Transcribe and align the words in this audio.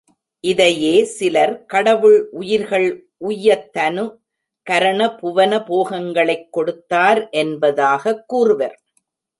இதையே 0.39 1.03
சிலர், 1.03 1.65
கடவுள் 1.65 2.29
உயிர்கள் 2.31 3.09
உய்யத் 3.27 3.69
தனு, 3.77 4.17
கரண, 4.63 5.15
புவன, 5.15 5.63
போகங்களைக் 5.63 6.51
கொடுத்தார் 6.51 7.29
என்பதாகக் 7.29 8.27
கூறுவர். 8.27 8.81